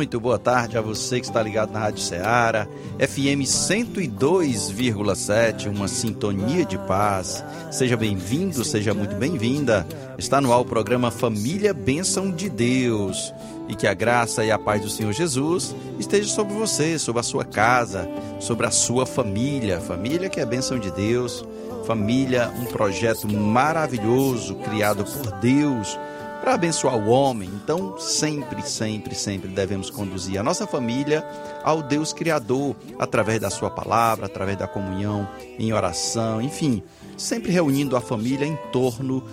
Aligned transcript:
Muito 0.00 0.18
boa 0.18 0.38
tarde 0.38 0.78
a 0.78 0.80
você 0.80 1.20
que 1.20 1.26
está 1.26 1.42
ligado 1.42 1.70
na 1.70 1.80
Rádio 1.80 2.02
Ceará, 2.02 2.66
FM 2.98 3.44
102,7, 3.44 5.68
uma 5.68 5.88
sintonia 5.88 6.64
de 6.64 6.78
paz. 6.78 7.44
Seja 7.70 7.98
bem-vindo, 7.98 8.64
seja 8.64 8.94
muito 8.94 9.14
bem-vinda. 9.16 9.86
Está 10.16 10.40
no 10.40 10.54
ar 10.54 10.60
o 10.60 10.64
programa 10.64 11.10
Família 11.10 11.74
Bênção 11.74 12.30
de 12.30 12.48
Deus. 12.48 13.34
E 13.68 13.74
que 13.74 13.86
a 13.86 13.92
graça 13.92 14.42
e 14.42 14.50
a 14.50 14.58
paz 14.58 14.80
do 14.80 14.88
Senhor 14.88 15.12
Jesus 15.12 15.76
esteja 15.98 16.30
sobre 16.30 16.54
você, 16.54 16.98
sobre 16.98 17.20
a 17.20 17.22
sua 17.22 17.44
casa, 17.44 18.08
sobre 18.40 18.66
a 18.66 18.70
sua 18.70 19.04
família. 19.04 19.80
Família 19.80 20.30
que 20.30 20.40
é 20.40 20.46
bênção 20.46 20.78
de 20.78 20.90
Deus. 20.90 21.44
Família, 21.90 22.52
um 22.56 22.66
projeto 22.66 23.26
maravilhoso 23.26 24.54
criado 24.54 25.04
por 25.04 25.32
Deus 25.40 25.98
para 26.40 26.54
abençoar 26.54 26.96
o 26.96 27.08
homem. 27.08 27.50
Então, 27.52 27.98
sempre, 27.98 28.62
sempre, 28.62 29.12
sempre 29.12 29.48
devemos 29.48 29.90
conduzir 29.90 30.38
a 30.38 30.42
nossa 30.44 30.68
família 30.68 31.28
ao 31.64 31.82
Deus 31.82 32.12
Criador, 32.12 32.76
através 32.96 33.40
da 33.40 33.50
Sua 33.50 33.68
palavra, 33.68 34.26
através 34.26 34.56
da 34.56 34.68
comunhão, 34.68 35.28
em 35.58 35.72
oração, 35.72 36.40
enfim, 36.40 36.80
sempre 37.16 37.50
reunindo 37.50 37.96
a 37.96 38.00
família 38.00 38.46
em 38.46 38.54
torno 38.70 39.24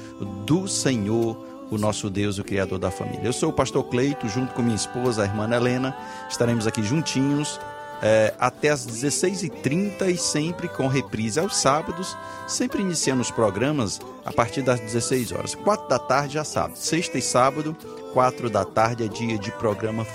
do 0.44 0.68
Senhor. 0.68 1.38
O 1.70 1.78
nosso 1.78 2.10
Deus, 2.10 2.40
o 2.40 2.44
Criador 2.44 2.80
da 2.80 2.90
família. 2.90 3.26
Eu 3.26 3.34
sou 3.34 3.50
o 3.50 3.54
pastor 3.54 3.84
Cleito, 3.84 4.28
junto 4.30 4.54
com 4.56 4.64
minha 4.64 4.76
esposa, 4.76 5.22
a 5.22 5.26
irmã 5.26 5.54
Helena. 5.54 5.96
Estaremos 6.28 6.66
aqui 6.66 6.82
juntinhos 6.82 7.60
é, 8.02 8.34
até 8.40 8.70
às 8.70 8.86
16h30 8.86 10.10
e 10.10 10.18
sempre 10.18 10.68
com 10.68 10.88
reprise 10.88 11.40
aos 11.40 11.58
sábados, 11.58 12.16
sempre 12.48 12.82
iniciando 12.82 13.22
os 13.22 13.32
programas 13.32 14.00
a 14.26 14.32
partir 14.32 14.62
das 14.62 14.80
16 14.80 15.32
horas. 15.32 15.56
4 15.56 15.88
da 15.88 16.00
tarde 16.00 16.36
já 16.36 16.44
sábado, 16.44 16.78
sexta 16.78 17.18
e 17.18 17.22
sábado, 17.22 17.76
4 18.14 18.50
da 18.50 18.66
tarde 18.66 19.04
é 19.04 19.08
dia 19.08 19.38
de 19.38 19.52
programa 19.52 20.06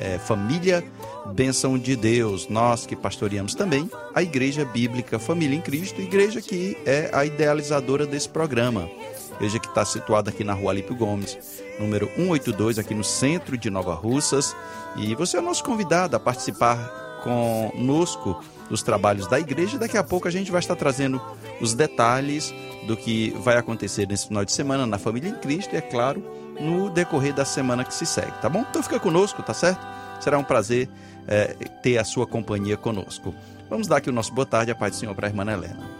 é, 0.00 0.18
Família 0.18 0.84
Bênção 1.32 1.78
de 1.78 1.96
Deus. 1.96 2.48
Nós 2.48 2.86
que 2.86 2.94
pastoreamos 2.94 3.54
também 3.54 3.90
a 4.14 4.22
Igreja 4.22 4.64
Bíblica 4.64 5.18
Família 5.18 5.56
em 5.56 5.60
Cristo, 5.60 6.00
igreja 6.00 6.40
que 6.40 6.76
é 6.84 7.10
a 7.12 7.24
idealizadora 7.24 8.06
desse 8.06 8.28
programa. 8.28 8.88
Igreja 9.36 9.58
que 9.58 9.66
está 9.66 9.84
situada 9.84 10.30
aqui 10.30 10.44
na 10.44 10.52
rua 10.52 10.70
Alípio 10.70 10.94
Gomes, 10.94 11.36
número 11.78 12.08
182, 12.16 12.78
aqui 12.78 12.94
no 12.94 13.02
centro 13.02 13.58
de 13.58 13.68
Nova 13.68 13.94
Russas. 13.94 14.54
E 14.96 15.14
você 15.14 15.36
é 15.36 15.40
o 15.40 15.42
nosso 15.42 15.64
convidado 15.64 16.14
a 16.14 16.20
participar 16.20 17.03
conosco 17.24 18.44
dos 18.68 18.82
trabalhos 18.82 19.26
da 19.26 19.40
igreja. 19.40 19.78
Daqui 19.78 19.96
a 19.96 20.04
pouco 20.04 20.28
a 20.28 20.30
gente 20.30 20.52
vai 20.52 20.60
estar 20.60 20.76
trazendo 20.76 21.20
os 21.60 21.74
detalhes 21.74 22.54
do 22.86 22.96
que 22.96 23.30
vai 23.40 23.56
acontecer 23.56 24.06
nesse 24.06 24.28
final 24.28 24.44
de 24.44 24.52
semana 24.52 24.86
na 24.86 24.98
Família 24.98 25.30
em 25.30 25.34
Cristo 25.34 25.74
e, 25.74 25.78
é 25.78 25.80
claro, 25.80 26.22
no 26.60 26.90
decorrer 26.90 27.34
da 27.34 27.44
semana 27.44 27.82
que 27.82 27.94
se 27.94 28.04
segue, 28.04 28.32
tá 28.40 28.48
bom? 28.48 28.64
Então 28.68 28.82
fica 28.82 29.00
conosco, 29.00 29.42
tá 29.42 29.54
certo? 29.54 29.84
Será 30.20 30.38
um 30.38 30.44
prazer 30.44 30.88
é, 31.26 31.54
ter 31.82 31.98
a 31.98 32.04
sua 32.04 32.26
companhia 32.26 32.76
conosco. 32.76 33.34
Vamos 33.68 33.88
dar 33.88 33.96
aqui 33.96 34.10
o 34.10 34.12
nosso 34.12 34.32
boa 34.32 34.46
tarde, 34.46 34.70
a 34.70 34.74
paz 34.74 34.92
do 34.92 34.98
Senhor 34.98 35.14
para 35.14 35.26
a 35.26 35.30
irmã 35.30 35.42
Helena. 35.50 35.93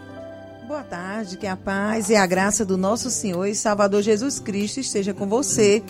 Boa 0.67 0.83
tarde, 0.83 1.37
que 1.37 1.45
a 1.45 1.55
paz 1.55 2.09
e 2.09 2.15
a 2.15 2.25
graça 2.25 2.65
do 2.65 2.75
nosso 2.75 3.11
Senhor 3.11 3.45
e 3.45 3.53
Salvador 3.53 4.01
Jesus 4.01 4.39
Cristo 4.39 4.79
esteja 4.79 5.13
com 5.13 5.27
você. 5.27 5.83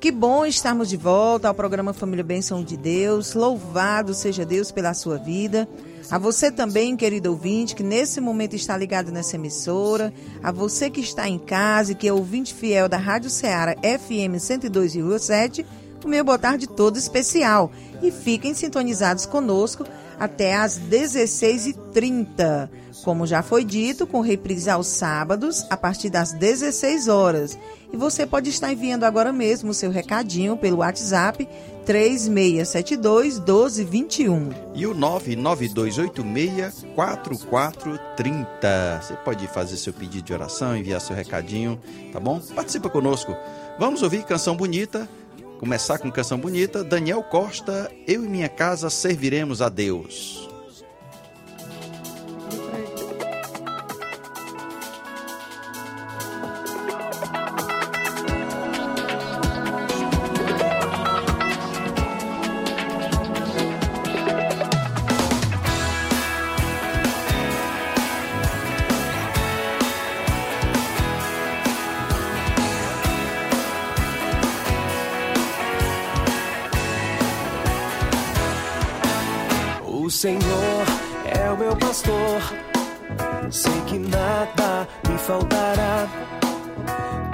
Que 0.00 0.10
bom 0.10 0.44
estarmos 0.44 0.88
de 0.88 0.96
volta 0.96 1.46
ao 1.46 1.54
programa 1.54 1.92
Família 1.92 2.24
Bênção 2.24 2.64
de 2.64 2.76
Deus. 2.76 3.34
Louvado 3.34 4.12
seja 4.12 4.44
Deus 4.44 4.72
pela 4.72 4.92
sua 4.92 5.18
vida. 5.18 5.68
A 6.10 6.18
você 6.18 6.50
também, 6.50 6.96
querido 6.96 7.30
ouvinte, 7.30 7.76
que 7.76 7.84
nesse 7.84 8.20
momento 8.20 8.56
está 8.56 8.76
ligado 8.76 9.12
nessa 9.12 9.36
emissora. 9.36 10.12
A 10.42 10.50
você 10.50 10.90
que 10.90 11.00
está 11.00 11.28
em 11.28 11.38
casa 11.38 11.92
e 11.92 11.94
que 11.94 12.08
é 12.08 12.12
ouvinte 12.12 12.52
fiel 12.52 12.88
da 12.88 12.96
Rádio 12.96 13.30
Ceará 13.30 13.76
FM 13.76 14.34
102,7. 14.36 15.64
O 16.04 16.08
meu 16.08 16.24
boa 16.24 16.38
tarde 16.38 16.66
todo 16.66 16.96
especial. 16.96 17.70
E 18.02 18.10
fiquem 18.10 18.52
sintonizados 18.52 19.26
conosco 19.26 19.84
até 20.18 20.56
às 20.56 20.76
16h30. 20.78 22.68
Como 23.08 23.26
já 23.26 23.42
foi 23.42 23.64
dito, 23.64 24.06
com 24.06 24.20
reprise 24.20 24.68
aos 24.68 24.86
sábados, 24.86 25.64
a 25.70 25.78
partir 25.78 26.10
das 26.10 26.34
16 26.34 27.08
horas. 27.08 27.58
E 27.90 27.96
você 27.96 28.26
pode 28.26 28.50
estar 28.50 28.70
enviando 28.70 29.04
agora 29.04 29.32
mesmo 29.32 29.70
o 29.70 29.74
seu 29.74 29.90
recadinho 29.90 30.58
pelo 30.58 30.80
WhatsApp 30.80 31.48
3672 31.86 33.38
1221. 33.38 34.50
E 34.74 34.86
o 34.86 34.92
99286 34.92 36.84
4430. 36.94 39.00
Você 39.00 39.14
pode 39.24 39.48
fazer 39.48 39.78
seu 39.78 39.94
pedido 39.94 40.26
de 40.26 40.34
oração, 40.34 40.76
enviar 40.76 41.00
seu 41.00 41.16
recadinho, 41.16 41.80
tá 42.12 42.20
bom? 42.20 42.38
Participa 42.54 42.90
conosco. 42.90 43.34
Vamos 43.78 44.02
ouvir 44.02 44.22
canção 44.24 44.54
bonita 44.54 45.08
Começar 45.58 45.98
com 45.98 46.10
canção 46.10 46.38
bonita, 46.38 46.84
Daniel 46.84 47.22
Costa, 47.22 47.90
Eu 48.06 48.22
e 48.24 48.28
Minha 48.28 48.50
Casa 48.50 48.90
Serviremos 48.90 49.62
a 49.62 49.70
Deus. 49.70 50.47
Senhor 80.18 80.84
é 81.32 81.48
o 81.48 81.56
meu 81.56 81.76
pastor, 81.76 82.42
sei 83.52 83.80
que 83.82 84.00
nada 84.00 84.88
me 85.08 85.16
faltará. 85.16 86.08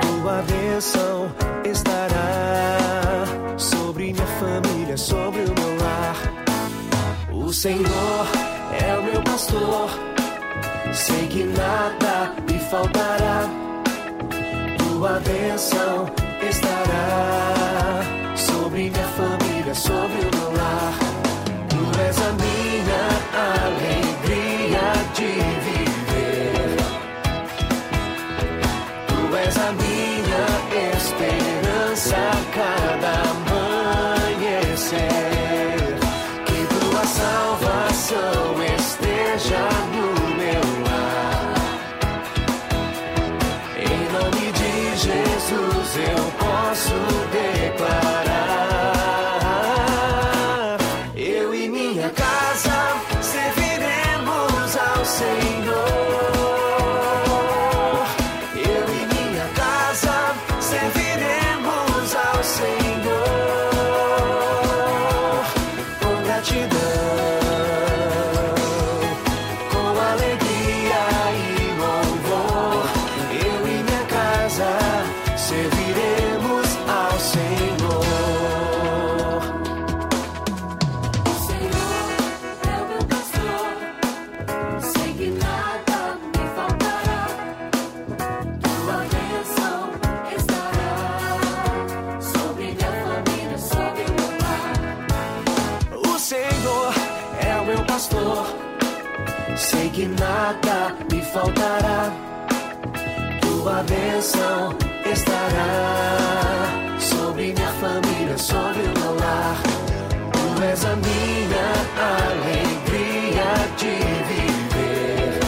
Tua 0.03 0.43
bênção 0.43 1.33
estará 1.65 3.25
sobre 3.57 4.13
minha 4.13 4.27
família, 4.27 4.99
sobre 4.99 5.41
o 5.41 5.55
meu 5.55 5.77
lar. 5.83 6.17
O 7.33 7.51
Senhor 7.55 8.27
é 8.87 8.99
o 8.99 9.03
meu 9.03 9.23
pastor, 9.23 9.89
sei 10.93 11.27
que 11.29 11.45
nada 11.45 12.35
me 12.47 12.59
faltará. 12.59 13.49
Tua 14.77 15.21
bênção 15.21 16.05
estará 16.47 18.03
sobre 18.37 18.91
minha 18.91 19.09
família, 19.09 19.75
sobre 19.75 20.21
o 20.21 20.37
meu 20.37 20.53
lar. 20.59 21.04
Faltará, 101.35 102.13
tua 103.41 103.83
bênção 103.83 104.77
estará 105.13 105.71
sobre 107.01 107.53
minha 107.53 107.73
família, 107.83 108.39
sobre 108.39 108.83
o 108.83 108.99
meu 109.01 109.15
lar. 109.17 109.57
Tu 110.33 110.63
és 110.63 110.85
a 110.85 110.97
minha 110.97 111.73
alegria 112.23 113.51
de 113.81 113.95
viver. 114.29 115.41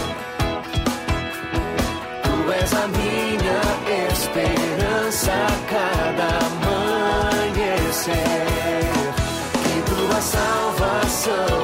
Tu 2.25 2.53
és 2.53 2.73
a 2.75 2.87
minha 2.99 3.61
esperança 4.13 5.33
a 5.33 5.57
cada 5.71 6.29
amanhecer. 7.27 8.13
Que 9.63 9.75
tua 9.89 10.21
salvação 10.21 11.56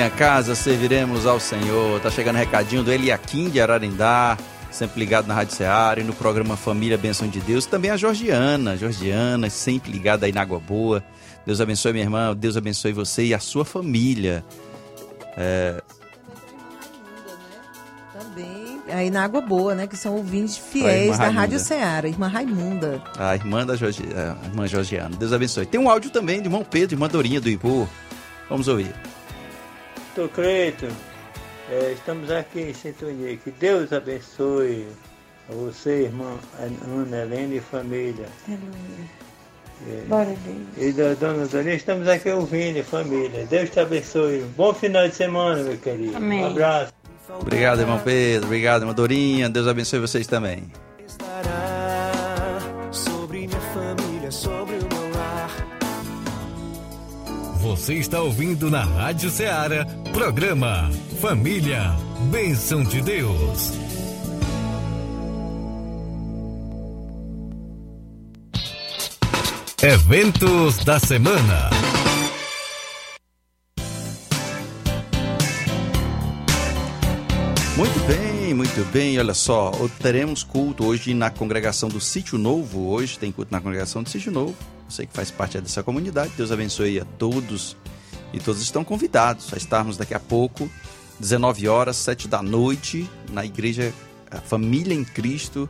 minha 0.00 0.10
casa 0.10 0.54
serviremos 0.54 1.26
ao 1.26 1.38
Senhor. 1.38 2.00
Tá 2.00 2.10
chegando 2.10 2.36
recadinho 2.36 2.82
do 2.82 2.90
Eliakim 2.90 3.50
de 3.50 3.60
Ararindá, 3.60 4.38
sempre 4.70 4.98
ligado 4.98 5.26
na 5.26 5.34
Rádio 5.34 5.54
Ceará 5.54 6.00
e 6.00 6.02
no 6.02 6.14
programa 6.14 6.56
Família 6.56 6.96
Benção 6.96 7.28
de 7.28 7.38
Deus. 7.38 7.66
Também 7.66 7.90
a 7.90 7.98
Georgiana, 7.98 8.78
Georgiana, 8.78 9.50
sempre 9.50 9.92
ligada 9.92 10.24
aí 10.24 10.32
na 10.32 10.40
Água 10.40 10.58
Boa. 10.58 11.04
Deus 11.44 11.60
abençoe 11.60 11.92
minha 11.92 12.06
irmã, 12.06 12.34
Deus 12.34 12.56
abençoe 12.56 12.94
você 12.94 13.26
e 13.26 13.34
a 13.34 13.38
sua 13.38 13.62
família. 13.62 14.42
Também 18.18 18.80
aí 18.90 19.10
na 19.10 19.22
Água 19.22 19.42
Boa, 19.42 19.74
né? 19.74 19.86
Que 19.86 19.98
são 19.98 20.16
ouvintes 20.16 20.56
fiéis 20.56 21.18
da. 21.18 21.28
Rádio 21.28 21.58
Ceará, 21.58 22.08
irmã 22.08 22.26
Raimunda. 22.26 23.02
A 23.18 23.34
irmã 23.34 23.66
da 23.66 23.76
Georgi... 23.76 24.04
a 24.16 24.46
irmã 24.46 24.66
Georgiana. 24.66 25.14
Deus 25.14 25.34
abençoe. 25.34 25.66
Tem 25.66 25.78
um 25.78 25.90
áudio 25.90 26.10
também 26.10 26.40
de 26.40 26.46
irmão 26.46 26.64
Pedro, 26.64 26.94
irmã 26.94 27.06
Dorinha 27.06 27.38
do 27.38 27.50
Ipu. 27.50 27.86
Vamos 28.48 28.66
ouvir. 28.66 28.94
Doutor 30.14 30.34
Cleito, 30.34 30.88
é, 31.70 31.92
estamos 31.92 32.30
aqui 32.30 32.60
em 32.62 32.74
sintonia. 32.74 33.36
Que 33.36 33.50
Deus 33.52 33.92
abençoe 33.92 34.86
a 35.48 35.52
você, 35.52 36.02
irmã 36.04 36.36
Ana 36.58 37.18
Helena 37.22 37.54
e 37.54 37.60
família. 37.60 38.26
É, 38.48 40.02
Glória 40.08 40.32
a 40.32 40.46
Deus. 40.46 40.60
e 40.76 40.92
da 40.92 41.14
dona 41.14 41.46
Dorinha, 41.46 41.74
estamos 41.74 42.08
aqui 42.08 42.28
ouvindo, 42.28 42.82
família. 42.84 43.46
Deus 43.46 43.70
te 43.70 43.78
abençoe. 43.80 44.44
Bom 44.56 44.74
final 44.74 45.08
de 45.08 45.14
semana, 45.14 45.62
meu 45.62 45.78
querido. 45.78 46.16
Amém. 46.16 46.42
Um 46.42 46.46
abraço. 46.48 46.92
Obrigado, 47.40 47.80
irmão 47.80 48.00
Pedro. 48.00 48.46
Obrigado, 48.46 48.82
irmã 48.82 48.92
Dorinha. 48.92 49.48
Deus 49.48 49.68
abençoe 49.68 50.00
vocês 50.00 50.26
também. 50.26 50.64
estará 51.06 51.69
Você 57.80 57.94
está 57.94 58.20
ouvindo 58.20 58.70
na 58.70 58.84
Rádio 58.84 59.30
Ceará, 59.30 59.86
programa 60.12 60.90
Família, 61.18 61.96
Bênção 62.30 62.84
de 62.84 63.00
Deus. 63.00 63.72
Eventos 69.82 70.84
da 70.84 71.00
semana. 71.00 71.70
Muito 77.78 78.00
bem, 78.06 78.52
muito 78.52 78.92
bem. 78.92 79.18
Olha 79.18 79.32
só, 79.32 79.72
teremos 80.02 80.42
culto 80.42 80.84
hoje 80.84 81.14
na 81.14 81.30
congregação 81.30 81.88
do 81.88 81.98
Sítio 81.98 82.36
Novo. 82.36 82.90
Hoje 82.90 83.18
tem 83.18 83.32
culto 83.32 83.50
na 83.50 83.58
congregação 83.58 84.02
do 84.02 84.10
Sítio 84.10 84.30
Novo. 84.30 84.54
Você 84.90 85.06
que 85.06 85.12
faz 85.12 85.30
parte 85.30 85.60
dessa 85.60 85.82
comunidade, 85.82 86.32
Deus 86.36 86.50
abençoe 86.50 86.98
a 86.98 87.04
todos. 87.04 87.76
E 88.32 88.40
todos 88.40 88.60
estão 88.60 88.84
convidados 88.84 89.52
a 89.52 89.56
estarmos 89.56 89.96
daqui 89.96 90.14
a 90.14 90.20
pouco, 90.20 90.68
19 91.18 91.68
horas, 91.68 91.96
7 91.96 92.28
da 92.28 92.42
noite, 92.42 93.08
na 93.30 93.44
igreja 93.44 93.92
Família 94.46 94.94
em 94.94 95.04
Cristo, 95.04 95.68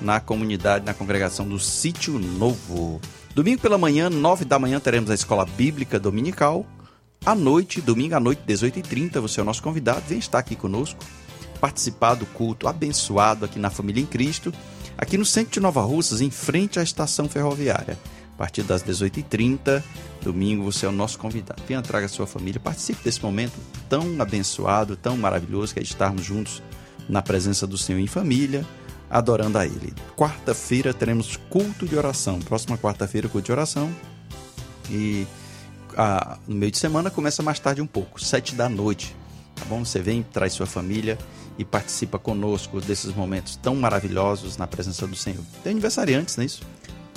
na 0.00 0.20
comunidade, 0.20 0.84
na 0.84 0.94
congregação 0.94 1.48
do 1.48 1.58
Sítio 1.58 2.18
Novo. 2.18 3.00
Domingo 3.34 3.60
pela 3.60 3.78
manhã, 3.78 4.08
9 4.10 4.44
da 4.44 4.58
manhã, 4.58 4.80
teremos 4.80 5.10
a 5.10 5.14
escola 5.14 5.44
bíblica 5.44 5.98
dominical. 5.98 6.66
À 7.24 7.34
noite, 7.34 7.80
domingo 7.80 8.16
à 8.16 8.20
noite, 8.20 8.42
18h30, 8.48 9.20
você 9.20 9.40
é 9.40 9.42
o 9.42 9.46
nosso 9.46 9.62
convidado, 9.62 10.02
vem 10.08 10.18
estar 10.18 10.38
aqui 10.38 10.56
conosco 10.56 10.98
participar 11.60 12.14
do 12.14 12.24
culto 12.24 12.66
abençoado 12.66 13.44
aqui 13.44 13.58
na 13.58 13.68
Família 13.68 14.02
em 14.02 14.06
Cristo, 14.06 14.52
aqui 14.96 15.18
no 15.18 15.26
centro 15.26 15.52
de 15.52 15.60
Nova 15.60 15.82
Russas, 15.82 16.22
em 16.22 16.30
frente 16.30 16.80
à 16.80 16.82
estação 16.82 17.28
ferroviária. 17.28 17.98
A 18.40 18.44
partir 18.44 18.62
das 18.62 18.82
18h30, 18.82 19.82
domingo, 20.22 20.64
você 20.64 20.86
é 20.86 20.88
o 20.88 20.92
nosso 20.92 21.18
convidado. 21.18 21.62
Venha, 21.68 21.82
traga 21.82 22.06
a 22.06 22.08
sua 22.08 22.26
família, 22.26 22.58
participe 22.58 23.04
desse 23.04 23.22
momento 23.22 23.52
tão 23.86 24.16
abençoado, 24.18 24.96
tão 24.96 25.14
maravilhoso 25.14 25.74
que 25.74 25.78
é 25.78 25.82
estarmos 25.82 26.24
juntos 26.24 26.62
na 27.06 27.20
presença 27.20 27.66
do 27.66 27.76
Senhor 27.76 27.98
em 27.98 28.06
família, 28.06 28.64
adorando 29.10 29.58
a 29.58 29.66
Ele. 29.66 29.92
Quarta-feira 30.16 30.94
teremos 30.94 31.36
culto 31.50 31.86
de 31.86 31.94
oração. 31.94 32.38
Próxima 32.38 32.78
quarta-feira, 32.78 33.28
culto 33.28 33.44
de 33.44 33.52
oração. 33.52 33.94
E 34.88 35.26
ah, 35.94 36.38
no 36.48 36.56
meio 36.56 36.72
de 36.72 36.78
semana 36.78 37.10
começa 37.10 37.42
mais 37.42 37.60
tarde 37.60 37.82
um 37.82 37.86
pouco, 37.86 38.18
sete 38.18 38.54
da 38.54 38.70
noite. 38.70 39.14
Tá 39.54 39.66
bom? 39.66 39.84
Você 39.84 40.00
vem, 40.00 40.22
traz 40.22 40.54
sua 40.54 40.64
família 40.64 41.18
e 41.58 41.64
participa 41.64 42.18
conosco 42.18 42.80
desses 42.80 43.12
momentos 43.14 43.56
tão 43.56 43.76
maravilhosos 43.76 44.56
na 44.56 44.66
presença 44.66 45.06
do 45.06 45.14
Senhor. 45.14 45.44
Tem 45.62 45.72
aniversariantes, 45.72 46.38
não 46.38 46.42
é 46.42 46.46
isso? 46.46 46.62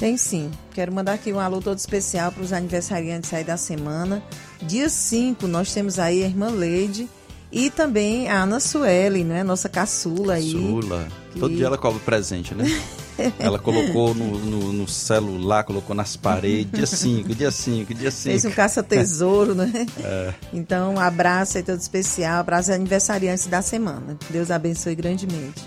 Tem 0.03 0.17
sim. 0.17 0.51
Quero 0.73 0.91
mandar 0.91 1.13
aqui 1.13 1.31
um 1.31 1.39
alô 1.39 1.61
todo 1.61 1.77
especial 1.77 2.29
para 2.29 2.43
os 2.43 2.51
aniversariantes 2.51 3.33
aí 3.33 3.41
da 3.45 3.55
semana. 3.55 4.21
Dia 4.61 4.89
5, 4.89 5.47
nós 5.47 5.73
temos 5.73 5.97
aí 5.97 6.21
a 6.25 6.27
irmã 6.27 6.49
Leide 6.49 7.07
e 7.49 7.69
também 7.69 8.27
a 8.27 8.43
Ana 8.43 8.59
Sueli, 8.59 9.23
né? 9.23 9.43
Nossa 9.45 9.69
caçula 9.69 10.33
aí. 10.33 10.51
Sula. 10.51 11.07
que- 11.31 11.39
Todo 11.39 11.55
dia 11.55 11.67
ela 11.67 11.77
cobra 11.77 12.01
presente, 12.01 12.53
né? 12.53 12.65
ela 13.39 13.57
colocou 13.57 14.13
no, 14.13 14.39
no- 14.39 14.73
no 14.73 14.87
celular, 14.89 15.63
colocou 15.63 15.95
nas 15.95 16.17
paredes. 16.17 16.73
Dia 16.73 16.85
5, 16.85 17.33
dia 17.33 17.49
5, 17.49 17.93
dia 17.93 18.11
5. 18.11 18.23
Fez 18.31 18.43
um 18.43 18.51
caça-tesouro, 18.51 19.55
né? 19.55 19.71
Então, 20.51 20.95
um 20.95 20.99
abraço 20.99 21.55
aí 21.55 21.63
todo 21.63 21.79
especial 21.79 22.43
para 22.43 22.59
os 22.59 22.69
aniversariantes 22.69 23.47
da 23.47 23.61
semana. 23.61 24.17
Deus 24.29 24.51
abençoe 24.51 24.95
grandemente. 24.95 25.63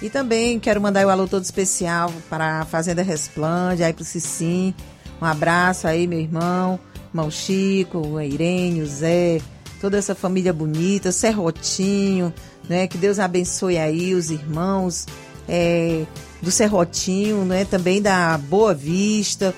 E 0.00 0.10
também 0.10 0.60
quero 0.60 0.80
mandar 0.80 1.06
o 1.06 1.10
alô 1.10 1.26
todo 1.26 1.42
especial 1.42 2.12
para 2.28 2.60
a 2.60 2.64
Fazenda 2.64 3.02
Resplande, 3.02 3.82
aí 3.82 3.92
para 3.92 4.02
o 4.02 4.04
Cicim. 4.04 4.74
Um 5.20 5.24
abraço 5.24 5.88
aí, 5.88 6.06
meu 6.06 6.20
irmão, 6.20 6.78
irmão 7.08 7.30
Chico, 7.30 8.18
a 8.18 8.24
Irene, 8.24 8.82
o 8.82 8.86
Zé, 8.86 9.40
toda 9.80 9.96
essa 9.96 10.14
família 10.14 10.52
bonita, 10.52 11.10
Serrotinho, 11.10 12.32
né? 12.68 12.86
Que 12.86 12.98
Deus 12.98 13.18
abençoe 13.18 13.78
aí 13.78 14.14
os 14.14 14.30
irmãos 14.30 15.06
é, 15.48 16.04
do 16.42 16.50
Serrotinho, 16.50 17.44
né? 17.46 17.64
Também 17.64 18.02
da 18.02 18.36
Boa 18.36 18.74
Vista. 18.74 19.54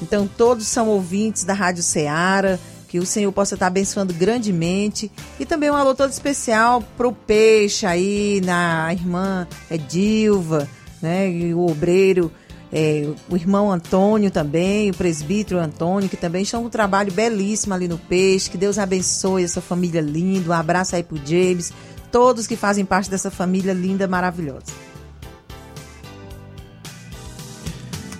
Então, 0.00 0.26
todos 0.26 0.66
são 0.66 0.88
ouvintes 0.88 1.44
da 1.44 1.52
Rádio 1.52 1.82
Ceará. 1.82 2.58
Que 2.92 2.98
o 2.98 3.06
Senhor 3.06 3.32
possa 3.32 3.54
estar 3.54 3.68
abençoando 3.68 4.12
grandemente. 4.12 5.10
E 5.40 5.46
também 5.46 5.70
um 5.70 5.74
alô 5.74 5.94
todo 5.94 6.10
especial 6.10 6.84
pro 6.94 7.10
Peixe 7.10 7.86
aí, 7.86 8.42
na 8.44 8.92
irmã 8.92 9.48
Edilva, 9.70 10.68
né? 11.00 11.30
E 11.30 11.54
o 11.54 11.66
obreiro 11.66 12.30
é, 12.70 13.08
o 13.30 13.34
irmão 13.34 13.72
Antônio 13.72 14.30
também, 14.30 14.90
o 14.90 14.94
presbítero 14.94 15.58
Antônio, 15.58 16.06
que 16.06 16.18
também 16.18 16.42
estão 16.42 16.60
com 16.60 16.66
um 16.66 16.70
trabalho 16.70 17.10
belíssimo 17.10 17.72
ali 17.72 17.88
no 17.88 17.96
Peixe. 17.96 18.50
Que 18.50 18.58
Deus 18.58 18.78
abençoe 18.78 19.42
essa 19.42 19.62
família 19.62 20.02
linda. 20.02 20.50
Um 20.50 20.52
abraço 20.52 20.94
aí 20.94 21.02
pro 21.02 21.16
James, 21.16 21.72
todos 22.10 22.46
que 22.46 22.56
fazem 22.56 22.84
parte 22.84 23.08
dessa 23.08 23.30
família 23.30 23.72
linda, 23.72 24.06
maravilhosa. 24.06 24.91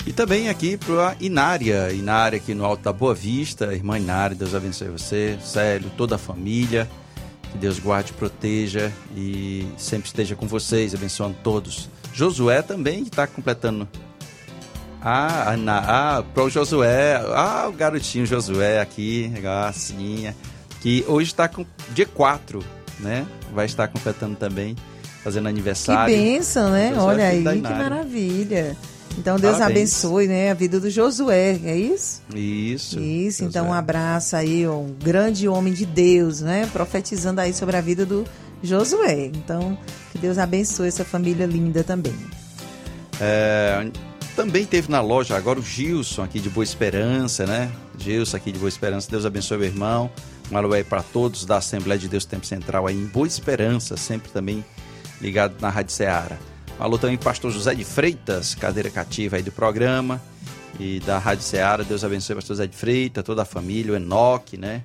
E 0.04 0.12
também 0.12 0.48
aqui 0.48 0.76
para 0.76 1.14
Inária, 1.20 1.92
Inária 1.92 2.36
aqui 2.36 2.54
no 2.54 2.64
Alto 2.64 2.82
da 2.82 2.92
Boa 2.92 3.14
Vista, 3.14 3.72
irmã 3.72 3.98
Inária, 3.98 4.34
Deus 4.34 4.54
abençoe 4.54 4.88
você, 4.88 5.38
Célio, 5.40 5.90
toda 5.96 6.16
a 6.16 6.18
família, 6.18 6.90
que 7.52 7.58
Deus 7.58 7.78
guarde 7.78 8.10
e 8.10 8.14
proteja 8.14 8.92
e 9.16 9.66
sempre 9.76 10.08
esteja 10.08 10.34
com 10.34 10.48
vocês, 10.48 10.92
abençoando 10.92 11.36
todos. 11.44 11.88
Josué 12.12 12.62
também 12.62 13.02
está 13.02 13.28
completando 13.28 13.88
ah, 15.00 15.52
Ana, 15.52 15.78
ah, 15.86 16.22
pro 16.34 16.48
Josué. 16.48 17.20
Ah, 17.34 17.66
o 17.68 17.72
garotinho 17.72 18.24
Josué 18.24 18.80
aqui, 18.80 19.28
gracinha. 19.40 20.34
Que 20.80 21.04
hoje 21.08 21.30
está 21.30 21.48
com 21.48 21.66
dia 21.90 22.06
4, 22.06 22.64
né? 23.00 23.26
Vai 23.52 23.66
estar 23.66 23.88
completando 23.88 24.36
também, 24.36 24.76
fazendo 25.24 25.48
aniversário. 25.48 26.12
Que 26.14 26.20
bênção, 26.20 26.70
né? 26.70 26.90
Josué 26.90 27.04
Olha 27.04 27.26
aí, 27.26 27.42
que 27.42 27.72
maravilha. 27.72 28.76
Então 29.18 29.36
Deus 29.36 29.58
Parabéns. 29.58 29.78
abençoe, 29.78 30.26
né, 30.26 30.50
a 30.50 30.54
vida 30.54 30.80
do 30.80 30.90
Josué, 30.90 31.58
é 31.64 31.76
isso? 31.76 32.22
Isso. 32.34 32.98
Isso, 32.98 33.44
Josué. 33.44 33.48
então 33.48 33.68
um 33.68 33.72
abraço 33.72 34.34
aí, 34.34 34.66
um 34.66 34.94
grande 35.02 35.46
homem 35.46 35.72
de 35.72 35.84
Deus, 35.84 36.40
né, 36.40 36.68
profetizando 36.72 37.40
aí 37.40 37.52
sobre 37.52 37.76
a 37.76 37.80
vida 37.80 38.06
do 38.06 38.24
Josué. 38.62 39.26
Então, 39.26 39.76
que 40.10 40.18
Deus 40.18 40.38
abençoe 40.38 40.88
essa 40.88 41.04
família 41.04 41.46
linda 41.46 41.84
também. 41.84 42.14
É, 43.20 43.86
também 44.34 44.64
teve 44.64 44.90
na 44.90 45.00
loja 45.00 45.36
agora 45.36 45.58
o 45.58 45.62
Gilson 45.62 46.22
aqui 46.22 46.40
de 46.40 46.48
Boa 46.48 46.64
Esperança, 46.64 47.46
né? 47.46 47.70
Gilson 47.98 48.36
aqui 48.36 48.50
de 48.50 48.58
Boa 48.58 48.68
Esperança. 48.68 49.10
Deus 49.10 49.26
abençoe 49.26 49.58
meu 49.58 49.66
irmão. 49.66 50.10
Um 50.50 50.56
alô 50.56 50.72
aí 50.72 50.84
para 50.84 51.02
todos 51.02 51.44
da 51.44 51.58
Assembleia 51.58 51.98
de 51.98 52.08
Deus 52.08 52.24
Tempo 52.24 52.46
Central 52.46 52.86
aí 52.86 52.96
em 52.96 53.06
Boa 53.06 53.26
Esperança, 53.26 53.96
sempre 53.96 54.30
também 54.30 54.64
ligado 55.20 55.54
na 55.60 55.70
Rádio 55.70 55.92
Ceará. 55.92 56.36
Alô 56.82 56.98
também 56.98 57.16
pastor 57.16 57.52
José 57.52 57.76
de 57.76 57.84
Freitas, 57.84 58.56
cadeira 58.56 58.90
cativa 58.90 59.36
aí 59.36 59.42
do 59.44 59.52
programa 59.52 60.20
e 60.80 60.98
da 60.98 61.16
Rádio 61.16 61.44
Ceará. 61.44 61.84
Deus 61.84 62.02
abençoe 62.02 62.34
pastor 62.34 62.56
José 62.56 62.66
de 62.66 62.76
Freitas, 62.76 63.22
toda 63.22 63.42
a 63.42 63.44
família, 63.44 63.92
o 63.92 63.96
Enoque, 63.96 64.56
né? 64.56 64.82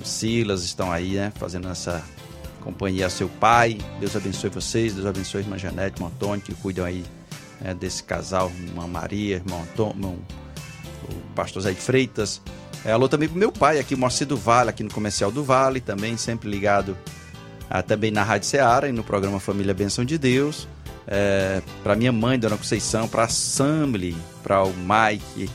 O 0.00 0.04
Silas 0.06 0.62
estão 0.62 0.90
aí, 0.90 1.10
né? 1.10 1.30
Fazendo 1.36 1.68
essa 1.68 2.02
companhia 2.62 3.04
ao 3.04 3.10
seu 3.10 3.28
pai. 3.28 3.76
Deus 4.00 4.16
abençoe 4.16 4.48
vocês, 4.48 4.94
Deus 4.94 5.04
abençoe 5.04 5.42
a 5.42 5.44
irmã 5.44 5.58
Janete, 5.58 6.02
o 6.02 6.06
Antônio, 6.06 6.40
que 6.40 6.54
cuidam 6.54 6.86
aí 6.86 7.04
é, 7.62 7.74
desse 7.74 8.02
casal, 8.02 8.50
irmã 8.58 8.86
Maria, 8.86 9.34
irmão, 9.36 9.62
irmão 9.78 10.16
o 11.02 11.34
pastor 11.34 11.60
Zé 11.60 11.72
de 11.72 11.80
Freitas. 11.82 12.40
É, 12.82 12.92
alô 12.92 13.10
também 13.10 13.28
pro 13.28 13.38
meu 13.38 13.52
pai 13.52 13.78
aqui, 13.78 13.94
Moacir 13.94 14.26
do 14.26 14.38
Vale, 14.38 14.70
aqui 14.70 14.82
no 14.82 14.90
Comercial 14.90 15.30
do 15.30 15.44
Vale, 15.44 15.82
também 15.82 16.16
sempre 16.16 16.48
ligado 16.48 16.96
ah, 17.68 17.82
também 17.82 18.10
na 18.10 18.22
Rádio 18.22 18.48
Ceará 18.48 18.88
e 18.88 18.92
no 18.92 19.04
programa 19.04 19.38
Família 19.38 19.74
Benção 19.74 20.02
de 20.02 20.16
Deus. 20.16 20.66
É, 21.06 21.62
para 21.82 21.94
minha 21.94 22.12
mãe, 22.12 22.38
Dona 22.38 22.56
Conceição, 22.56 23.06
para 23.06 23.24
a 23.24 23.28
Samly, 23.28 24.16
para 24.42 24.64
o 24.64 24.72
Mike, 24.74 25.48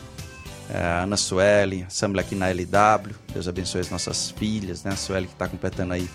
é, 0.70 0.78
a 0.78 1.04
Ana 1.04 1.18
Sueli, 1.18 1.84
a 1.84 1.90
Samly 1.90 2.20
aqui 2.20 2.36
na 2.36 2.50
LW. 2.50 3.14
Deus 3.34 3.48
abençoe 3.48 3.82
as 3.82 3.90
nossas 3.90 4.32
filhas, 4.32 4.84
né? 4.84 4.92
A 4.92 4.96
Sueli 4.96 5.28
que 5.28 5.34
está 5.34 5.48
completando 5.48 5.94
aí 5.94 6.10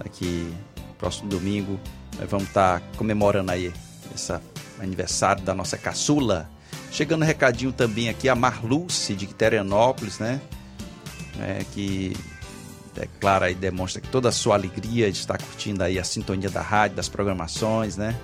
aqui 0.00 0.52
próximo 0.98 1.28
domingo. 1.28 1.78
Vamos 2.28 2.48
estar 2.48 2.80
tá 2.80 2.86
comemorando 2.96 3.52
aí 3.52 3.72
essa 4.14 4.42
aniversário 4.80 5.42
da 5.42 5.54
nossa 5.54 5.78
caçula. 5.78 6.50
Chegando 6.90 7.22
um 7.22 7.26
recadinho 7.26 7.72
também 7.72 8.08
aqui 8.08 8.28
a 8.28 8.34
Marluce 8.34 9.14
de 9.14 9.26
Quiterianópolis, 9.26 10.18
né? 10.18 10.40
É, 11.40 11.64
que 11.72 12.16
declara 12.94 13.50
e 13.50 13.54
demonstra 13.54 14.00
que 14.00 14.08
toda 14.08 14.30
a 14.30 14.32
sua 14.32 14.54
alegria 14.54 15.12
de 15.12 15.18
estar 15.18 15.36
curtindo 15.36 15.84
aí 15.84 15.98
a 15.98 16.04
sintonia 16.04 16.48
da 16.48 16.62
rádio, 16.62 16.96
das 16.96 17.08
programações, 17.08 17.96
né? 17.96 18.16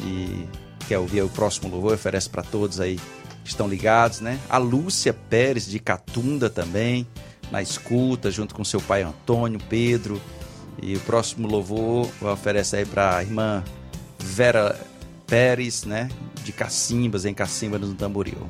E 0.00 0.46
quer 0.86 0.98
ouvir 0.98 1.22
o 1.22 1.28
próximo 1.28 1.68
louvor, 1.68 1.94
oferece 1.94 2.28
para 2.28 2.42
todos 2.42 2.80
aí 2.80 2.98
que 3.42 3.50
estão 3.50 3.68
ligados, 3.68 4.20
né? 4.20 4.38
A 4.48 4.58
Lúcia 4.58 5.12
Pérez 5.12 5.66
de 5.66 5.78
Catunda 5.78 6.48
também, 6.48 7.06
na 7.50 7.62
escuta, 7.62 8.30
junto 8.30 8.54
com 8.54 8.64
seu 8.64 8.80
pai 8.80 9.02
Antônio, 9.02 9.60
Pedro. 9.68 10.20
E 10.82 10.96
o 10.96 11.00
próximo 11.00 11.46
louvor 11.46 12.08
oferece 12.20 12.76
aí 12.76 12.84
para 12.84 13.16
a 13.16 13.22
irmã 13.22 13.62
Vera 14.18 14.78
Pérez, 15.26 15.84
né? 15.84 16.08
De 16.42 16.52
Cacimbas, 16.52 17.24
em 17.24 17.34
Cacimbas, 17.34 17.80
no 17.80 17.94
Tamboril. 17.94 18.48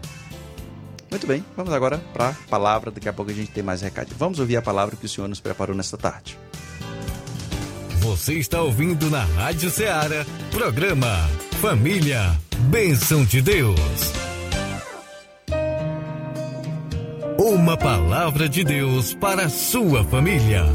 Muito 1.10 1.26
bem, 1.26 1.44
vamos 1.56 1.72
agora 1.72 1.98
para 2.12 2.30
a 2.30 2.32
palavra. 2.48 2.90
Daqui 2.90 3.08
a 3.08 3.12
pouco 3.12 3.30
a 3.30 3.34
gente 3.34 3.50
tem 3.50 3.62
mais 3.62 3.82
recado. 3.82 4.14
Vamos 4.18 4.38
ouvir 4.38 4.56
a 4.56 4.62
palavra 4.62 4.96
que 4.96 5.06
o 5.06 5.08
Senhor 5.08 5.28
nos 5.28 5.40
preparou 5.40 5.76
nesta 5.76 5.96
tarde. 5.96 6.36
Você 8.04 8.34
está 8.34 8.60
ouvindo 8.60 9.08
na 9.08 9.24
Rádio 9.24 9.70
Ceará, 9.70 10.26
programa 10.50 11.26
Família, 11.62 12.38
Bênção 12.68 13.24
de 13.24 13.40
Deus. 13.40 13.80
Uma 17.38 17.78
palavra 17.78 18.46
de 18.46 18.62
Deus 18.62 19.14
para 19.14 19.46
a 19.46 19.48
sua 19.48 20.04
família. 20.04 20.66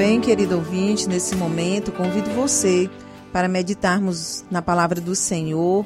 bem, 0.00 0.18
querido 0.18 0.56
ouvinte, 0.56 1.06
nesse 1.06 1.36
momento, 1.36 1.92
convido 1.92 2.30
você 2.30 2.88
para 3.32 3.48
meditarmos 3.48 4.44
na 4.50 4.60
palavra 4.60 5.00
do 5.00 5.14
Senhor, 5.14 5.84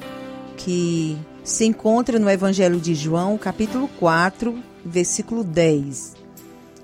que 0.56 1.18
se 1.42 1.64
encontra 1.64 2.18
no 2.18 2.30
Evangelho 2.30 2.80
de 2.80 2.94
João, 2.94 3.36
capítulo 3.36 3.88
4, 3.98 4.58
versículo 4.84 5.44
10, 5.44 6.14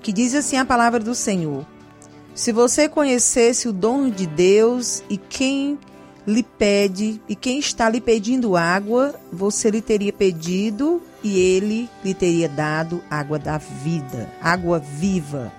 que 0.01 0.13
diz 0.13 0.35
assim 0.35 0.57
a 0.57 0.65
palavra 0.65 0.99
do 0.99 1.15
Senhor: 1.15 1.65
Se 2.35 2.51
você 2.51 2.87
conhecesse 2.87 3.67
o 3.67 3.73
dom 3.73 4.09
de 4.09 4.27
Deus 4.27 5.03
e 5.09 5.17
quem 5.17 5.79
lhe 6.25 6.43
pede 6.43 7.19
e 7.27 7.35
quem 7.35 7.59
está 7.59 7.89
lhe 7.89 7.99
pedindo 7.99 8.55
água, 8.55 9.15
você 9.31 9.71
lhe 9.71 9.81
teria 9.81 10.13
pedido 10.13 11.01
e 11.23 11.39
ele 11.39 11.89
lhe 12.03 12.13
teria 12.13 12.47
dado 12.47 13.03
água 13.09 13.39
da 13.39 13.57
vida, 13.57 14.29
água 14.41 14.79
viva. 14.79 15.51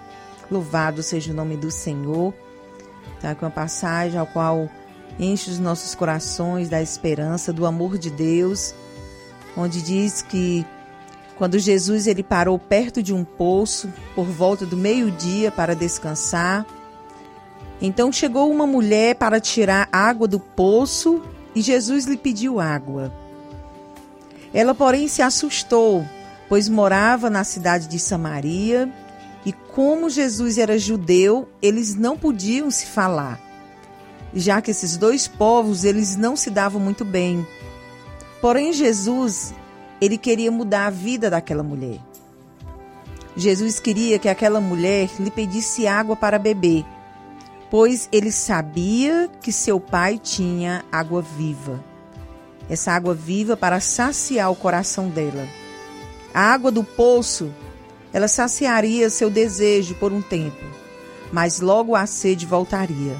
Louvado 0.50 1.02
seja 1.02 1.32
o 1.32 1.34
nome 1.34 1.56
do 1.56 1.70
Senhor. 1.70 2.32
Tá 3.20 3.34
com 3.34 3.46
uma 3.46 3.50
passagem 3.50 4.18
ao 4.18 4.26
qual 4.26 4.68
enche 5.18 5.50
os 5.50 5.58
nossos 5.58 5.94
corações 5.94 6.68
da 6.68 6.82
esperança, 6.82 7.52
do 7.52 7.66
amor 7.66 7.98
de 7.98 8.10
Deus, 8.10 8.74
onde 9.56 9.82
diz 9.82 10.22
que 10.22 10.66
quando 11.36 11.58
Jesus 11.58 12.06
ele 12.06 12.22
parou 12.22 12.58
perto 12.58 13.02
de 13.02 13.12
um 13.12 13.24
poço 13.24 13.92
por 14.14 14.26
volta 14.26 14.64
do 14.64 14.76
meio-dia 14.76 15.50
para 15.50 15.74
descansar, 15.74 16.66
então 17.80 18.12
chegou 18.12 18.50
uma 18.50 18.66
mulher 18.66 19.16
para 19.16 19.40
tirar 19.40 19.88
água 19.90 20.28
do 20.28 20.38
poço 20.38 21.20
e 21.54 21.60
Jesus 21.60 22.04
lhe 22.04 22.16
pediu 22.16 22.60
água. 22.60 23.12
Ela, 24.54 24.74
porém, 24.74 25.08
se 25.08 25.22
assustou, 25.22 26.06
pois 26.48 26.68
morava 26.68 27.28
na 27.28 27.42
cidade 27.42 27.88
de 27.88 27.98
Samaria 27.98 28.88
e 29.44 29.52
como 29.52 30.08
Jesus 30.08 30.58
era 30.58 30.78
judeu, 30.78 31.48
eles 31.60 31.96
não 31.96 32.16
podiam 32.16 32.70
se 32.70 32.86
falar, 32.86 33.40
já 34.34 34.60
que 34.60 34.70
esses 34.70 34.96
dois 34.96 35.28
povos 35.28 35.84
eles 35.84 36.16
não 36.16 36.36
se 36.36 36.50
davam 36.50 36.80
muito 36.80 37.04
bem. 37.04 37.46
Porém 38.40 38.72
Jesus, 38.72 39.54
ele 40.00 40.18
queria 40.18 40.50
mudar 40.50 40.86
a 40.86 40.90
vida 40.90 41.30
daquela 41.30 41.62
mulher. 41.62 42.00
Jesus 43.36 43.80
queria 43.80 44.18
que 44.18 44.28
aquela 44.28 44.60
mulher 44.60 45.08
lhe 45.18 45.30
pedisse 45.30 45.86
água 45.86 46.14
para 46.14 46.38
beber, 46.38 46.84
pois 47.70 48.08
ele 48.12 48.30
sabia 48.30 49.30
que 49.40 49.52
seu 49.52 49.80
pai 49.80 50.18
tinha 50.18 50.84
água 50.92 51.22
viva. 51.22 51.82
Essa 52.68 52.92
água 52.92 53.14
viva 53.14 53.56
para 53.56 53.80
saciar 53.80 54.50
o 54.50 54.56
coração 54.56 55.08
dela. 55.08 55.46
A 56.34 56.52
água 56.52 56.70
do 56.70 56.84
poço 56.84 57.50
ela 58.12 58.28
saciaria 58.28 59.08
seu 59.08 59.30
desejo 59.30 59.94
por 59.94 60.12
um 60.12 60.20
tempo, 60.20 60.64
mas 61.32 61.60
logo 61.60 61.96
a 61.96 62.04
sede 62.06 62.44
voltaria. 62.44 63.16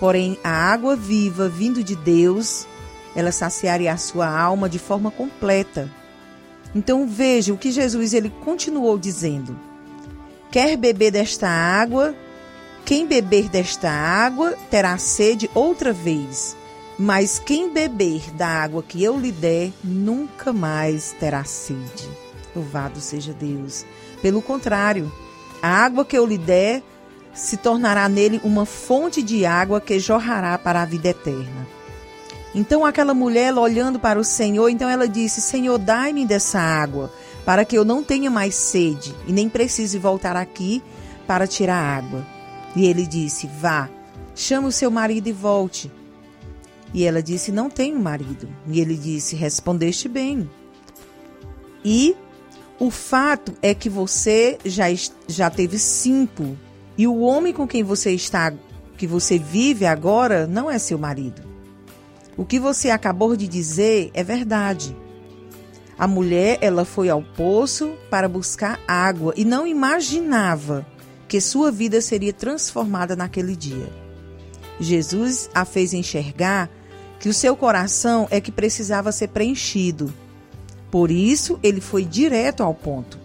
Porém, 0.00 0.38
a 0.42 0.50
água 0.50 0.96
viva 0.96 1.46
vindo 1.46 1.84
de 1.84 1.94
Deus, 1.94 2.66
ela 3.14 3.30
saciaria 3.30 3.92
a 3.92 3.98
sua 3.98 4.26
alma 4.26 4.66
de 4.66 4.78
forma 4.78 5.10
completa. 5.10 5.90
Então 6.74 7.06
veja 7.06 7.52
o 7.52 7.58
que 7.58 7.70
Jesus 7.70 8.14
ele 8.14 8.30
continuou 8.42 8.98
dizendo: 8.98 9.56
Quer 10.50 10.78
beber 10.78 11.10
desta 11.10 11.48
água? 11.48 12.14
Quem 12.84 13.06
beber 13.06 13.50
desta 13.50 13.90
água 13.90 14.56
terá 14.70 14.96
sede 14.96 15.50
outra 15.54 15.92
vez, 15.92 16.56
mas 16.98 17.38
quem 17.38 17.72
beber 17.72 18.30
da 18.34 18.48
água 18.48 18.82
que 18.82 19.02
eu 19.04 19.20
lhe 19.20 19.30
der 19.30 19.70
nunca 19.84 20.52
mais 20.52 21.14
terá 21.20 21.44
sede. 21.44 22.08
Louvado 22.56 23.00
seja 23.00 23.32
Deus. 23.32 23.84
Pelo 24.22 24.40
contrário, 24.40 25.12
a 25.62 25.68
água 25.68 26.04
que 26.04 26.16
eu 26.16 26.26
lhe 26.26 26.38
der 26.38 26.82
se 27.40 27.56
tornará 27.56 28.06
nele 28.06 28.38
uma 28.44 28.66
fonte 28.66 29.22
de 29.22 29.46
água 29.46 29.80
que 29.80 29.98
jorrará 29.98 30.58
para 30.58 30.82
a 30.82 30.84
vida 30.84 31.08
eterna. 31.08 31.66
Então 32.54 32.84
aquela 32.84 33.14
mulher, 33.14 33.54
olhando 33.54 33.98
para 33.98 34.20
o 34.20 34.24
Senhor, 34.24 34.68
então 34.68 34.88
ela 34.90 35.08
disse: 35.08 35.40
Senhor, 35.40 35.78
dai-me 35.78 36.26
dessa 36.26 36.60
água, 36.60 37.10
para 37.44 37.64
que 37.64 37.76
eu 37.76 37.84
não 37.84 38.04
tenha 38.04 38.30
mais 38.30 38.54
sede 38.54 39.14
e 39.26 39.32
nem 39.32 39.48
precise 39.48 39.98
voltar 39.98 40.36
aqui 40.36 40.82
para 41.26 41.46
tirar 41.46 41.80
água. 41.80 42.26
E 42.76 42.84
ele 42.84 43.06
disse: 43.06 43.46
Vá, 43.46 43.88
chama 44.34 44.68
o 44.68 44.72
seu 44.72 44.90
marido 44.90 45.28
e 45.28 45.32
volte. 45.32 45.90
E 46.92 47.04
ela 47.04 47.22
disse: 47.22 47.50
Não 47.50 47.70
tenho 47.70 47.98
marido. 47.98 48.48
E 48.66 48.80
ele 48.80 48.96
disse: 48.96 49.34
Respondeste 49.34 50.08
bem. 50.08 50.50
E 51.82 52.14
o 52.78 52.90
fato 52.90 53.54
é 53.62 53.72
que 53.74 53.88
você 53.88 54.58
já, 54.62 54.84
já 55.26 55.48
teve 55.48 55.78
cinco 55.78 56.58
e 57.00 57.06
o 57.06 57.20
homem 57.20 57.50
com 57.50 57.66
quem 57.66 57.82
você 57.82 58.12
está, 58.12 58.52
que 58.98 59.06
você 59.06 59.38
vive 59.38 59.86
agora, 59.86 60.46
não 60.46 60.70
é 60.70 60.78
seu 60.78 60.98
marido. 60.98 61.40
O 62.36 62.44
que 62.44 62.60
você 62.60 62.90
acabou 62.90 63.34
de 63.34 63.48
dizer 63.48 64.10
é 64.12 64.22
verdade. 64.22 64.94
A 65.98 66.06
mulher, 66.06 66.58
ela 66.60 66.84
foi 66.84 67.08
ao 67.08 67.22
poço 67.22 67.94
para 68.10 68.28
buscar 68.28 68.78
água 68.86 69.32
e 69.34 69.46
não 69.46 69.66
imaginava 69.66 70.86
que 71.26 71.40
sua 71.40 71.72
vida 71.72 72.02
seria 72.02 72.34
transformada 72.34 73.16
naquele 73.16 73.56
dia. 73.56 73.90
Jesus 74.78 75.48
a 75.54 75.64
fez 75.64 75.94
enxergar 75.94 76.68
que 77.18 77.30
o 77.30 77.34
seu 77.34 77.56
coração 77.56 78.28
é 78.30 78.42
que 78.42 78.52
precisava 78.52 79.10
ser 79.10 79.28
preenchido. 79.28 80.12
Por 80.90 81.10
isso, 81.10 81.58
ele 81.62 81.80
foi 81.80 82.04
direto 82.04 82.62
ao 82.62 82.74
ponto. 82.74 83.18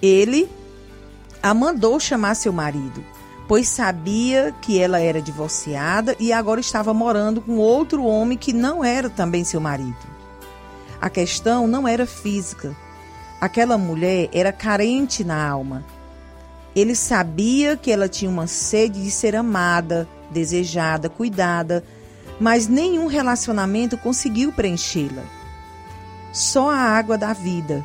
Ele 0.00 0.48
a 1.42 1.54
mandou 1.54 1.98
chamar 1.98 2.34
seu 2.34 2.52
marido, 2.52 3.04
pois 3.48 3.68
sabia 3.68 4.54
que 4.60 4.78
ela 4.78 5.00
era 5.00 5.20
divorciada 5.20 6.14
e 6.20 6.32
agora 6.32 6.60
estava 6.60 6.92
morando 6.94 7.40
com 7.40 7.56
outro 7.56 8.04
homem 8.04 8.36
que 8.36 8.52
não 8.52 8.84
era 8.84 9.08
também 9.08 9.42
seu 9.44 9.60
marido. 9.60 9.96
A 11.00 11.08
questão 11.08 11.66
não 11.66 11.88
era 11.88 12.06
física. 12.06 12.76
Aquela 13.40 13.78
mulher 13.78 14.28
era 14.32 14.52
carente 14.52 15.24
na 15.24 15.48
alma. 15.48 15.82
Ele 16.76 16.94
sabia 16.94 17.76
que 17.76 17.90
ela 17.90 18.08
tinha 18.08 18.30
uma 18.30 18.46
sede 18.46 19.02
de 19.02 19.10
ser 19.10 19.34
amada, 19.34 20.06
desejada, 20.30 21.08
cuidada, 21.08 21.82
mas 22.38 22.68
nenhum 22.68 23.06
relacionamento 23.06 23.96
conseguiu 23.96 24.52
preenchê-la. 24.52 25.22
Só 26.32 26.70
a 26.70 26.76
água 26.76 27.18
da 27.18 27.32
vida, 27.32 27.84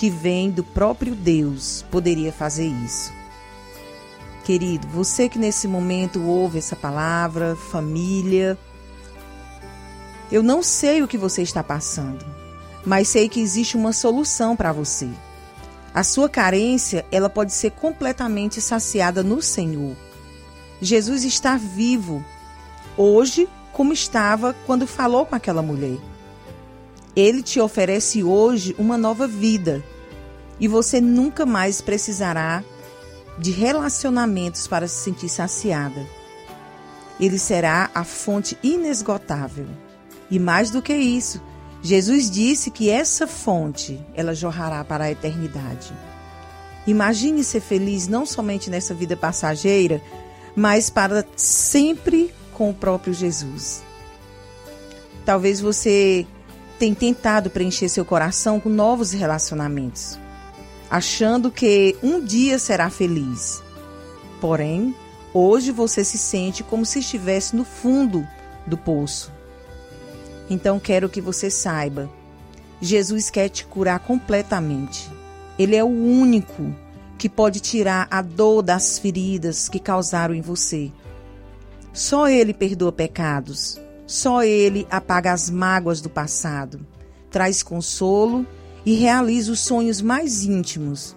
que 0.00 0.08
vem 0.08 0.50
do 0.50 0.64
próprio 0.64 1.14
Deus 1.14 1.84
poderia 1.90 2.32
fazer 2.32 2.66
isso. 2.68 3.12
Querido, 4.46 4.88
você 4.88 5.28
que 5.28 5.38
nesse 5.38 5.68
momento 5.68 6.22
ouve 6.22 6.56
essa 6.56 6.74
palavra, 6.74 7.54
família, 7.54 8.56
eu 10.32 10.42
não 10.42 10.62
sei 10.62 11.02
o 11.02 11.06
que 11.06 11.18
você 11.18 11.42
está 11.42 11.62
passando, 11.62 12.24
mas 12.82 13.08
sei 13.08 13.28
que 13.28 13.42
existe 13.42 13.76
uma 13.76 13.92
solução 13.92 14.56
para 14.56 14.72
você. 14.72 15.06
A 15.92 16.02
sua 16.02 16.30
carência, 16.30 17.04
ela 17.12 17.28
pode 17.28 17.52
ser 17.52 17.72
completamente 17.72 18.58
saciada 18.58 19.22
no 19.22 19.42
Senhor. 19.42 19.94
Jesus 20.80 21.24
está 21.24 21.58
vivo 21.58 22.24
hoje 22.96 23.46
como 23.70 23.92
estava 23.92 24.56
quando 24.64 24.86
falou 24.86 25.26
com 25.26 25.34
aquela 25.34 25.60
mulher. 25.60 25.98
Ele 27.14 27.42
te 27.42 27.60
oferece 27.60 28.24
hoje 28.24 28.74
uma 28.78 28.96
nova 28.96 29.26
vida 29.26 29.84
e 30.60 30.68
você 30.68 31.00
nunca 31.00 31.46
mais 31.46 31.80
precisará 31.80 32.62
de 33.38 33.50
relacionamentos 33.50 34.66
para 34.66 34.86
se 34.86 35.02
sentir 35.02 35.28
saciada. 35.28 36.06
Ele 37.18 37.38
será 37.38 37.90
a 37.94 38.04
fonte 38.04 38.56
inesgotável. 38.62 39.66
E 40.30 40.38
mais 40.38 40.70
do 40.70 40.82
que 40.82 40.94
isso, 40.94 41.40
Jesus 41.82 42.30
disse 42.30 42.70
que 42.70 42.90
essa 42.90 43.26
fonte, 43.26 43.98
ela 44.14 44.34
jorrará 44.34 44.84
para 44.84 45.04
a 45.04 45.10
eternidade. 45.10 45.92
Imagine 46.86 47.42
ser 47.42 47.60
feliz 47.60 48.06
não 48.06 48.26
somente 48.26 48.70
nessa 48.70 48.94
vida 48.94 49.16
passageira, 49.16 50.02
mas 50.54 50.90
para 50.90 51.24
sempre 51.36 52.32
com 52.52 52.70
o 52.70 52.74
próprio 52.74 53.14
Jesus. 53.14 53.82
Talvez 55.24 55.60
você 55.60 56.26
tem 56.78 56.94
tentado 56.94 57.50
preencher 57.50 57.88
seu 57.88 58.04
coração 58.04 58.58
com 58.58 58.68
novos 58.68 59.12
relacionamentos, 59.12 60.18
achando 60.90 61.50
que 61.50 61.96
um 62.02 62.22
dia 62.22 62.58
será 62.58 62.90
feliz. 62.90 63.62
Porém, 64.40 64.94
hoje 65.32 65.70
você 65.70 66.04
se 66.04 66.18
sente 66.18 66.64
como 66.64 66.84
se 66.84 66.98
estivesse 66.98 67.54
no 67.54 67.64
fundo 67.64 68.26
do 68.66 68.76
poço. 68.76 69.32
Então 70.48 70.80
quero 70.80 71.08
que 71.08 71.20
você 71.20 71.48
saiba: 71.48 72.10
Jesus 72.80 73.30
quer 73.30 73.48
te 73.48 73.64
curar 73.64 74.00
completamente. 74.00 75.08
Ele 75.56 75.76
é 75.76 75.84
o 75.84 75.88
único 75.88 76.74
que 77.16 77.28
pode 77.28 77.60
tirar 77.60 78.08
a 78.10 78.22
dor 78.22 78.62
das 78.62 78.98
feridas 78.98 79.68
que 79.68 79.78
causaram 79.78 80.34
em 80.34 80.40
você. 80.40 80.90
Só 81.92 82.28
Ele 82.28 82.54
perdoa 82.54 82.90
pecados. 82.90 83.78
Só 84.06 84.42
Ele 84.42 84.88
apaga 84.90 85.32
as 85.32 85.48
mágoas 85.48 86.00
do 86.00 86.08
passado, 86.08 86.80
traz 87.30 87.62
consolo 87.62 88.44
e 88.84 88.94
realiza 88.94 89.52
os 89.52 89.60
sonhos 89.60 90.00
mais 90.00 90.44
íntimos. 90.44 91.16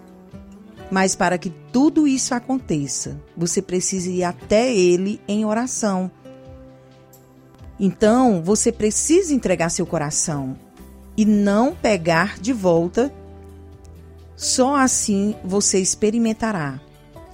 Mas 0.92 1.16
para 1.16 1.38
que 1.38 1.50
tudo 1.72 2.08
isso 2.08 2.36
aconteça, 2.36 3.20
você 3.36 3.62
precisa 3.62 4.10
ir 4.10 4.24
até 4.24 4.74
Ele 4.74 5.20
em 5.28 5.46
oração. 5.46 6.12
Então, 7.80 8.44
você 8.44 8.72
precisa 8.72 9.34
entregar 9.34 9.70
seu 9.70 9.86
coração 9.86 10.56
e 11.18 11.26
não 11.26 11.76
pegar 11.76 12.40
de 12.40 12.54
volta. 12.54 13.12
Só 14.36 14.76
assim 14.76 15.36
você 15.44 15.80
experimentará 15.80 16.80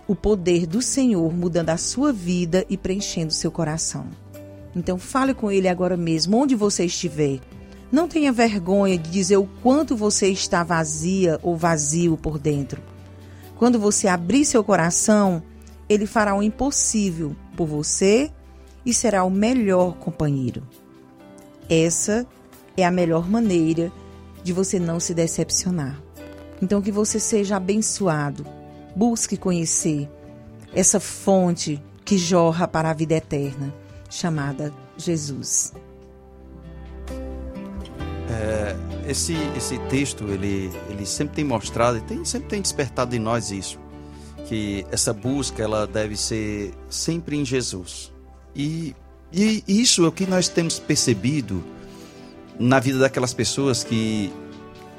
o 0.07 0.15
poder 0.15 0.65
do 0.65 0.81
Senhor 0.81 1.31
mudando 1.33 1.69
a 1.69 1.77
sua 1.77 2.11
vida 2.11 2.65
e 2.69 2.77
preenchendo 2.77 3.31
seu 3.31 3.51
coração. 3.51 4.07
Então 4.75 4.97
fale 4.97 5.33
com 5.33 5.51
ele 5.51 5.67
agora 5.67 5.95
mesmo, 5.95 6.37
onde 6.37 6.55
você 6.55 6.85
estiver. 6.85 7.39
Não 7.91 8.07
tenha 8.07 8.31
vergonha 8.31 8.97
de 8.97 9.09
dizer 9.09 9.37
o 9.37 9.49
quanto 9.63 9.95
você 9.95 10.27
está 10.29 10.63
vazia 10.63 11.39
ou 11.41 11.57
vazio 11.57 12.15
por 12.15 12.37
dentro. 12.37 12.81
Quando 13.57 13.79
você 13.79 14.07
abrir 14.07 14.45
seu 14.45 14.63
coração, 14.63 15.41
ele 15.87 16.05
fará 16.05 16.35
o 16.35 16.43
impossível 16.43 17.35
por 17.57 17.67
você 17.67 18.31
e 18.85 18.93
será 18.93 19.23
o 19.23 19.29
melhor 19.29 19.95
companheiro. 19.97 20.63
Essa 21.69 22.25
é 22.77 22.85
a 22.85 22.91
melhor 22.91 23.27
maneira 23.27 23.91
de 24.43 24.53
você 24.53 24.79
não 24.79 24.99
se 24.99 25.13
decepcionar. 25.13 25.99
Então 26.61 26.81
que 26.81 26.91
você 26.91 27.19
seja 27.19 27.57
abençoado. 27.57 28.45
Busque 28.95 29.35
conhecer 29.35 30.09
essa 30.73 30.99
fonte 30.99 31.81
que 32.05 32.17
jorra 32.17 32.67
para 32.67 32.89
a 32.89 32.93
vida 32.93 33.15
eterna 33.15 33.73
chamada 34.09 34.73
Jesus. 34.97 35.73
É, 38.29 38.75
esse, 39.07 39.33
esse 39.57 39.79
texto 39.89 40.25
ele, 40.25 40.71
ele 40.89 41.05
sempre 41.05 41.35
tem 41.35 41.43
mostrado 41.43 41.97
e 41.97 42.01
tem, 42.01 42.23
sempre 42.23 42.47
tem 42.47 42.61
despertado 42.61 43.15
em 43.15 43.19
nós 43.19 43.49
isso 43.49 43.79
que 44.47 44.85
essa 44.91 45.11
busca 45.11 45.63
ela 45.63 45.87
deve 45.87 46.15
ser 46.15 46.71
sempre 46.89 47.35
em 47.35 47.43
Jesus 47.43 48.11
e, 48.55 48.95
e 49.33 49.63
isso 49.67 50.05
é 50.05 50.07
o 50.07 50.11
que 50.11 50.27
nós 50.27 50.47
temos 50.47 50.77
percebido 50.77 51.63
na 52.59 52.79
vida 52.79 52.99
daquelas 52.99 53.33
pessoas 53.33 53.83
que 53.83 54.31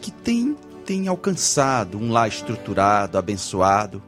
que 0.00 0.10
têm 0.10 0.56
tem 0.84 1.06
alcançado 1.06 1.98
um 1.98 2.10
lar 2.10 2.26
estruturado 2.26 3.16
abençoado 3.16 4.02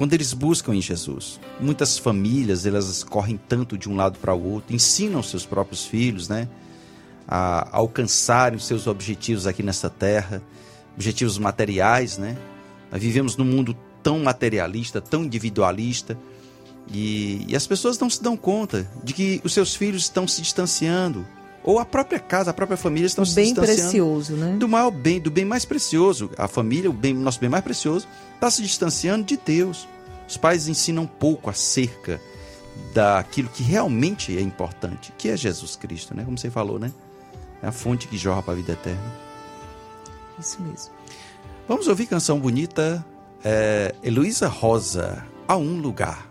quando 0.00 0.14
eles 0.14 0.32
buscam 0.32 0.74
em 0.74 0.80
Jesus. 0.80 1.38
Muitas 1.60 1.98
famílias, 1.98 2.64
elas 2.64 3.04
correm 3.04 3.38
tanto 3.48 3.76
de 3.76 3.86
um 3.86 3.96
lado 3.96 4.18
para 4.18 4.32
o 4.32 4.52
outro, 4.52 4.74
ensinam 4.74 5.22
seus 5.22 5.44
próprios 5.44 5.84
filhos, 5.84 6.26
né, 6.26 6.48
a 7.30 7.68
alcançarem 7.70 8.56
os 8.56 8.66
seus 8.66 8.88
objetivos 8.88 9.46
aqui 9.46 9.62
nessa 9.62 9.88
terra, 9.88 10.42
objetivos 10.96 11.38
materiais, 11.38 12.18
né? 12.18 12.36
Nós 12.90 13.00
vivemos 13.00 13.36
num 13.36 13.44
mundo 13.44 13.76
tão 14.02 14.18
materialista, 14.18 15.00
tão 15.00 15.24
individualista, 15.24 16.18
e, 16.92 17.44
e 17.46 17.54
as 17.54 17.68
pessoas 17.68 17.96
não 18.00 18.10
se 18.10 18.20
dão 18.20 18.36
conta 18.36 18.90
de 19.04 19.12
que 19.12 19.40
os 19.44 19.54
seus 19.54 19.76
filhos 19.76 20.02
estão 20.02 20.26
se 20.26 20.42
distanciando 20.42 21.24
ou 21.62 21.78
a 21.78 21.84
própria 21.84 22.18
casa, 22.18 22.50
a 22.50 22.54
própria 22.54 22.76
família 22.76 23.06
estão 23.06 23.22
o 23.22 23.26
se 23.26 23.34
bem 23.34 23.54
precioso, 23.54 24.32
né? 24.32 24.56
Do 24.56 24.66
maior 24.66 24.90
bem, 24.90 25.20
do 25.20 25.30
bem 25.30 25.44
mais 25.44 25.64
precioso. 25.64 26.30
A 26.36 26.48
família, 26.48 26.90
o 26.90 26.92
bem, 26.92 27.14
nosso 27.14 27.38
bem 27.38 27.50
mais 27.50 27.62
precioso, 27.62 28.08
está 28.34 28.50
se 28.50 28.62
distanciando 28.62 29.24
de 29.24 29.36
Deus. 29.36 29.86
Os 30.26 30.36
pais 30.36 30.66
ensinam 30.66 31.06
pouco 31.06 31.50
acerca 31.50 32.20
daquilo 32.94 33.48
que 33.50 33.62
realmente 33.62 34.36
é 34.36 34.40
importante, 34.40 35.12
que 35.18 35.28
é 35.28 35.36
Jesus 35.36 35.76
Cristo, 35.76 36.16
né? 36.16 36.24
Como 36.24 36.38
você 36.38 36.50
falou, 36.50 36.78
né? 36.78 36.90
É 37.62 37.66
a 37.66 37.72
fonte 37.72 38.08
que 38.08 38.16
jorra 38.16 38.42
para 38.42 38.52
a 38.54 38.56
vida 38.56 38.72
eterna. 38.72 39.12
Isso 40.38 40.60
mesmo. 40.62 40.92
Vamos 41.68 41.86
ouvir 41.88 42.06
canção 42.06 42.38
bonita 42.40 43.04
É, 43.42 43.94
Heloísa 44.02 44.48
Rosa, 44.48 45.24
a 45.48 45.56
um 45.56 45.80
lugar. 45.80 46.29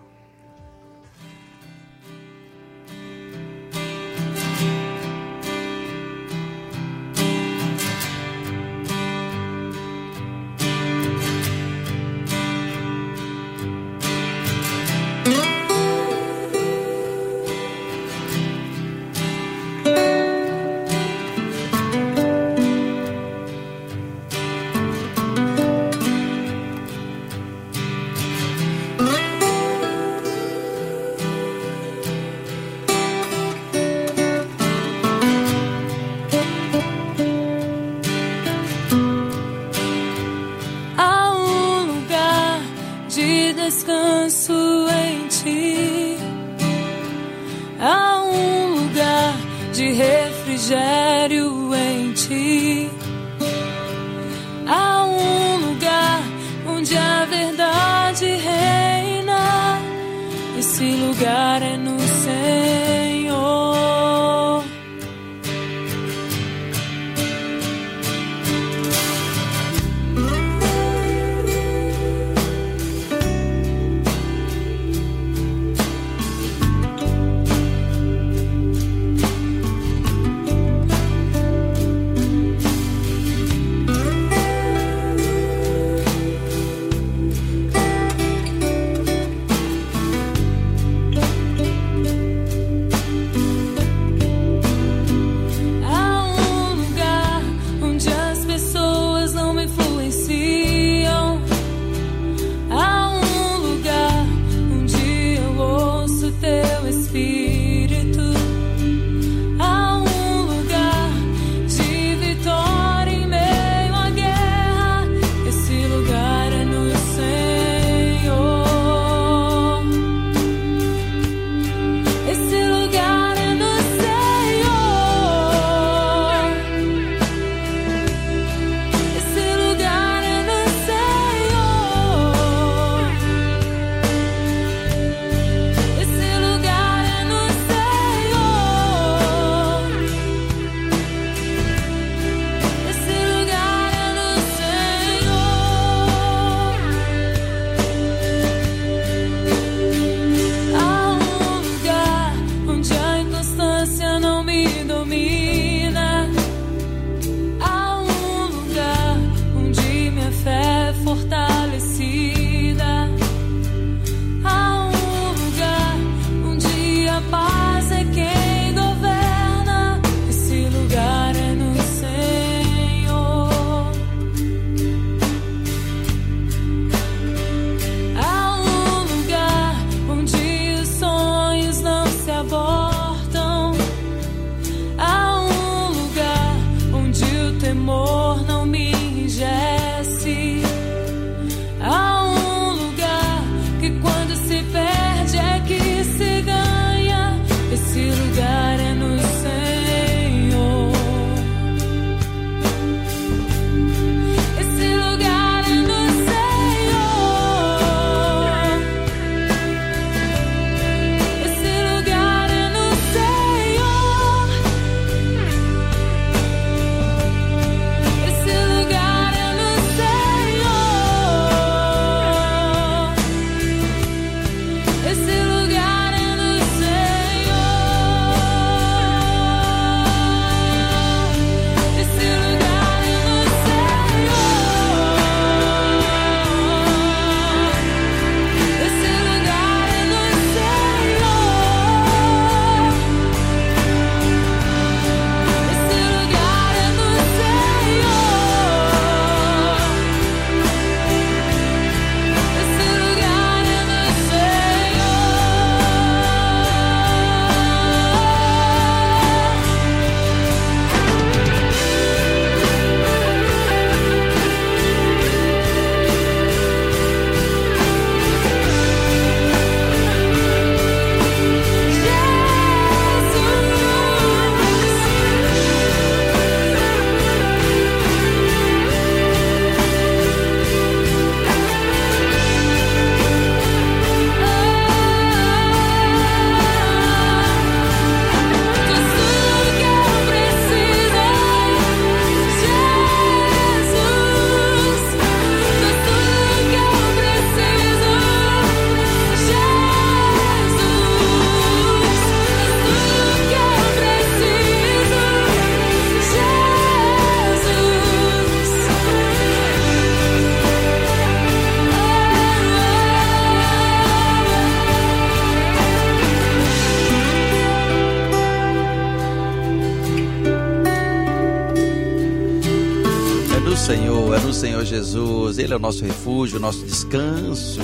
Ele 325.70 325.76
é 325.76 325.78
o 325.78 325.80
nosso 325.80 326.04
refúgio, 326.04 326.58
o 326.58 326.60
nosso 326.60 326.84
descanso. 326.84 327.80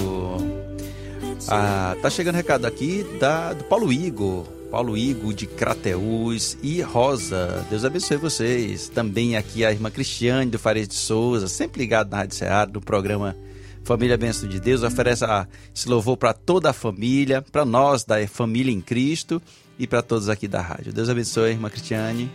Ah, 1.47 1.95
tá 2.01 2.09
chegando 2.09 2.33
recado 2.33 2.65
aqui 2.65 3.05
da, 3.19 3.53
do 3.53 3.63
Paulo 3.65 3.93
Igor. 3.93 4.43
Paulo 4.71 4.97
Igor 4.97 5.31
de 5.31 5.45
Crateús 5.45 6.57
e 6.63 6.81
Rosa. 6.81 7.63
Deus 7.69 7.85
abençoe 7.85 8.17
vocês. 8.17 8.89
Também 8.89 9.37
aqui 9.37 9.63
a 9.63 9.71
irmã 9.71 9.91
Cristiane 9.91 10.49
do 10.49 10.57
Fares 10.57 10.87
de 10.87 10.95
Souza, 10.95 11.47
sempre 11.47 11.79
ligado 11.79 12.09
na 12.09 12.17
Rádio 12.17 12.35
Ceará, 12.35 12.65
no 12.65 12.81
programa 12.81 13.37
Família 13.83 14.17
Benção 14.17 14.49
de 14.49 14.59
Deus. 14.59 14.81
Oferece 14.81 15.23
esse 15.71 15.87
louvor 15.87 16.17
para 16.17 16.33
toda 16.33 16.71
a 16.71 16.73
família, 16.73 17.43
para 17.51 17.65
nós 17.65 18.03
da 18.03 18.27
família 18.27 18.73
em 18.73 18.81
Cristo 18.81 19.39
e 19.77 19.85
para 19.85 20.01
todos 20.01 20.27
aqui 20.27 20.47
da 20.47 20.59
rádio. 20.59 20.91
Deus 20.91 21.07
abençoe, 21.07 21.51
irmã 21.51 21.69
Cristiane. 21.69 22.31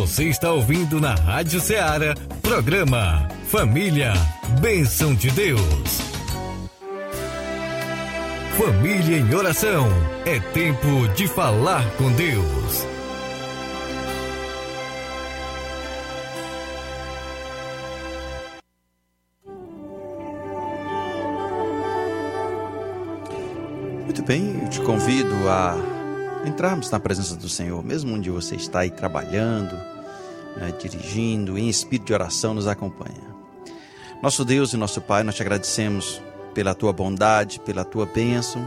Você 0.00 0.24
está 0.30 0.50
ouvindo 0.50 0.98
na 0.98 1.14
Rádio 1.14 1.60
Ceará, 1.60 2.14
programa 2.40 3.28
Família, 3.48 4.14
Bênção 4.58 5.14
de 5.14 5.30
Deus. 5.30 6.00
Família 8.56 9.18
em 9.18 9.34
oração, 9.34 9.88
é 10.24 10.40
tempo 10.40 11.06
de 11.14 11.28
falar 11.28 11.84
com 11.98 12.10
Deus. 12.12 12.86
Muito 24.06 24.22
bem, 24.22 24.62
eu 24.62 24.68
te 24.70 24.80
convido 24.80 25.46
a 25.46 25.99
entrarmos 26.44 26.90
na 26.90 26.98
presença 26.98 27.36
do 27.36 27.48
Senhor, 27.48 27.84
mesmo 27.84 28.14
onde 28.14 28.30
você 28.30 28.56
está 28.56 28.80
aí 28.80 28.90
trabalhando, 28.90 29.74
né, 30.56 30.72
dirigindo, 30.80 31.58
em 31.58 31.68
espírito 31.68 32.06
de 32.06 32.14
oração, 32.14 32.54
nos 32.54 32.66
acompanha. 32.66 33.30
Nosso 34.22 34.44
Deus 34.44 34.72
e 34.72 34.76
nosso 34.76 35.00
Pai, 35.00 35.22
nós 35.22 35.34
te 35.34 35.42
agradecemos 35.42 36.20
pela 36.54 36.74
tua 36.74 36.92
bondade, 36.92 37.60
pela 37.60 37.84
tua 37.84 38.06
bênção, 38.06 38.66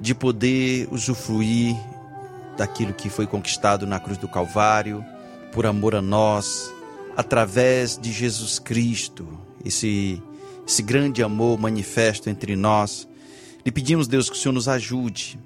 de 0.00 0.14
poder 0.14 0.88
usufruir 0.90 1.76
daquilo 2.56 2.92
que 2.92 3.08
foi 3.08 3.26
conquistado 3.26 3.86
na 3.86 3.98
cruz 3.98 4.18
do 4.18 4.28
Calvário, 4.28 5.04
por 5.52 5.66
amor 5.66 5.94
a 5.94 6.02
nós, 6.02 6.72
através 7.16 7.98
de 7.98 8.12
Jesus 8.12 8.58
Cristo, 8.58 9.26
esse, 9.64 10.22
esse 10.66 10.82
grande 10.82 11.22
amor 11.22 11.58
manifesto 11.58 12.30
entre 12.30 12.54
nós. 12.54 13.08
Lhe 13.64 13.72
pedimos, 13.72 14.06
Deus, 14.06 14.30
que 14.30 14.36
o 14.36 14.38
Senhor 14.38 14.52
nos 14.52 14.68
ajude 14.68 15.38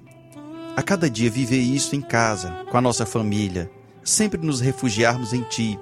a 0.75 0.83
cada 0.83 1.09
dia 1.09 1.29
viver 1.29 1.59
isso 1.59 1.95
em 1.95 2.01
casa, 2.01 2.51
com 2.69 2.77
a 2.77 2.81
nossa 2.81 3.05
família, 3.05 3.71
sempre 4.03 4.39
nos 4.41 4.59
refugiarmos 4.59 5.31
em 5.33 5.41
Ti, 5.43 5.79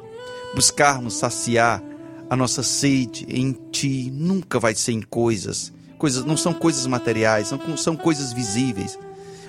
buscarmos 0.53 1.15
saciar 1.15 1.84
a 2.29 2.36
nossa 2.36 2.62
sede 2.62 3.25
em 3.27 3.53
Ti. 3.71 4.12
Nunca 4.12 4.60
vai 4.60 4.75
ser 4.75 4.91
em 4.91 5.01
coisas, 5.01 5.73
coisas 5.97 6.23
não 6.23 6.38
são 6.38 6.53
coisas 6.53 6.86
materiais, 6.86 7.47
são, 7.47 7.77
são 7.77 7.95
coisas 7.95 8.32
visíveis. 8.32 8.99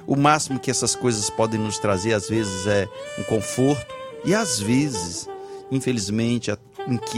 O 0.06 0.16
máximo 0.16 0.58
que 0.58 0.70
essas 0.70 0.94
coisas 0.94 1.28
podem 1.30 1.60
nos 1.60 1.78
trazer, 1.78 2.14
às 2.14 2.28
vezes, 2.28 2.66
é 2.66 2.88
um 3.18 3.24
conforto 3.24 3.94
e, 4.24 4.34
às 4.34 4.60
vezes, 4.60 5.28
infelizmente, 5.70 6.50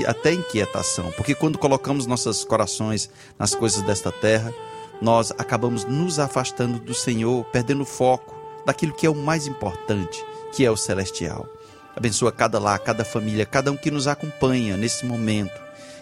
até 0.07 0.33
inquietação, 0.33 1.13
porque 1.17 1.35
quando 1.35 1.59
colocamos 1.59 2.07
nossos 2.07 2.45
corações 2.45 3.11
nas 3.39 3.55
coisas 3.55 3.83
desta 3.83 4.13
terra, 4.13 4.53
nós 5.01 5.33
acabamos 5.33 5.85
nos 5.85 6.19
afastando 6.19 6.79
do 6.79 6.95
Senhor, 6.95 7.45
perdendo 7.47 7.85
foco 7.85 8.35
daquilo 8.65 8.93
que 8.93 9.07
é 9.07 9.11
o 9.11 9.15
mais 9.15 9.47
importante, 9.47 10.25
que 10.53 10.65
é 10.65 10.71
o 10.71 10.77
celestial. 10.77 11.47
Abençoa 11.95 12.33
cada 12.33 12.59
lar, 12.59 12.79
cada 12.79 13.05
família, 13.05 13.47
cada 13.47 13.71
um 13.71 13.77
que 13.77 13.91
nos 13.91 14.07
acompanha 14.07 14.77
nesse 14.77 15.07
momento 15.07 15.59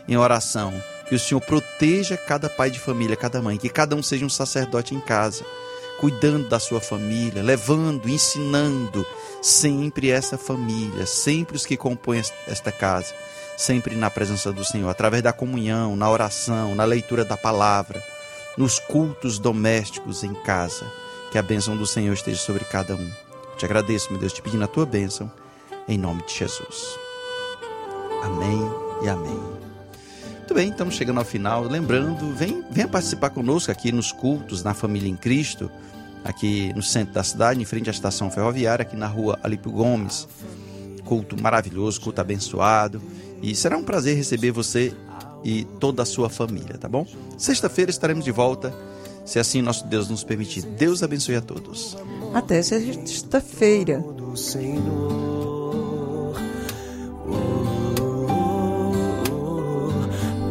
em 0.09 0.17
oração. 0.17 0.73
Que 1.09 1.15
o 1.15 1.19
Senhor 1.19 1.41
proteja 1.41 2.17
cada 2.17 2.49
pai 2.49 2.71
de 2.71 2.79
família, 2.79 3.15
cada 3.15 3.43
mãe, 3.43 3.59
que 3.59 3.69
cada 3.69 3.95
um 3.95 4.03
seja 4.03 4.25
um 4.25 4.31
sacerdote 4.31 4.95
em 4.95 5.01
casa, 5.01 5.45
cuidando 6.01 6.49
da 6.49 6.59
sua 6.59 6.81
família, 6.81 7.43
levando, 7.43 8.09
ensinando 8.09 9.07
sempre 9.43 10.11
essa 10.11 10.39
família, 10.39 11.05
sempre 11.05 11.57
os 11.57 11.67
que 11.67 11.77
compõem 11.77 12.23
esta 12.49 12.73
casa, 12.73 13.15
sempre 13.57 13.95
na 13.95 14.11
presença 14.11 14.51
do 14.51 14.65
Senhor, 14.65 14.89
através 14.89 15.23
da 15.23 15.33
comunhão, 15.33 15.95
na 15.95 16.11
oração, 16.11 16.75
na 16.75 16.85
leitura 16.85 17.25
da 17.25 17.37
palavra 17.37 18.03
nos 18.57 18.79
cultos 18.79 19.39
domésticos 19.39 20.23
em 20.25 20.35
casa. 20.35 20.87
Que 21.31 21.39
a 21.39 21.43
bênção 21.43 21.77
do 21.77 21.87
Senhor 21.87 22.13
esteja 22.13 22.41
sobre 22.41 22.65
cada 22.65 22.95
um. 22.95 23.11
Te 23.57 23.65
agradeço, 23.65 24.11
meu 24.11 24.21
Deus, 24.21 24.33
te 24.33 24.43
pedindo 24.43 24.65
a 24.65 24.69
tua 24.69 24.87
bênção, 24.87 25.31
em 25.89 25.99
nome 25.99 26.23
de 26.23 26.35
Jesus. 26.35 26.99
Amém 28.23 28.61
e 29.03 29.09
amém. 29.09 29.55
Muito 30.39 30.55
bem, 30.55 30.69
estamos 30.69 30.95
chegando 30.95 31.19
ao 31.19 31.25
final. 31.25 31.65
Lembrando, 31.65 32.33
vem, 32.35 32.63
venha 32.71 32.87
participar 32.87 33.31
conosco 33.31 33.73
aqui 33.73 33.91
nos 33.91 34.13
cultos 34.13 34.63
na 34.63 34.75
Família 34.75 35.09
em 35.09 35.17
Cristo, 35.17 35.71
aqui 36.23 36.73
no 36.75 36.83
centro 36.83 37.15
da 37.15 37.25
cidade, 37.25 37.61
em 37.61 37.65
frente 37.65 37.89
à 37.89 37.93
estação 37.93 38.31
ferroviária, 38.31 38.83
aqui 38.83 38.95
na 38.95 39.07
rua 39.07 39.39
Alípio 39.43 39.73
Gomes. 39.73 40.29
Culto 41.05 41.41
maravilhoso, 41.41 42.01
culto 42.01 42.21
abençoado. 42.21 43.01
E 43.43 43.55
será 43.55 43.77
um 43.77 43.83
prazer 43.83 44.17
receber 44.17 44.51
você 44.51 44.95
e 45.45 45.65
toda 45.79 46.03
a 46.03 46.07
sua 46.07 46.31
família, 46.31 46.79
tá 46.79 46.89
bom? 46.89 47.07
Sexta-feira 47.37 47.91
estaremos 47.91 48.25
de 48.25 48.31
volta, 48.31 48.75
se 49.25 49.39
assim 49.39 49.61
nosso 49.61 49.87
Deus 49.87 50.09
nos 50.09 50.25
permitir. 50.25 50.63
Deus 50.63 51.03
abençoe 51.03 51.37
a 51.37 51.41
todos. 51.41 51.97
Até 52.33 52.63
sexta-feira. 52.63 54.03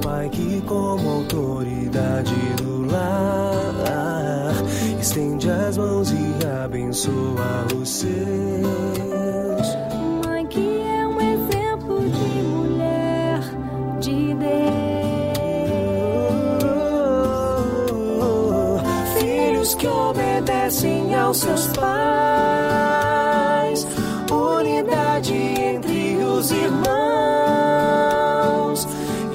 Pai 0.01 0.29
que 0.29 0.61
como 0.61 1.09
autoridade 1.09 2.35
do 2.57 2.85
lar 2.85 4.53
estende 4.99 5.49
as 5.49 5.77
mãos 5.77 6.11
e 6.11 6.45
abençoa 6.63 7.67
os 7.75 8.05
seus. 19.83 20.13
obedecem 20.43 21.15
aos 21.15 21.37
seus 21.37 21.67
pais. 21.67 21.87
Unidade 24.31 25.33
entre 25.33 26.17
os 26.17 26.51
irmãos. 26.51 26.87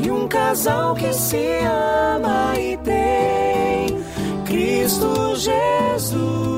E 0.02 0.10
um 0.10 0.26
casal 0.28 0.94
que 0.94 1.12
se 1.12 1.60
ama 1.64 2.58
e 2.58 2.76
tem 2.78 4.02
Cristo 4.44 5.34
Jesus. 5.36 6.57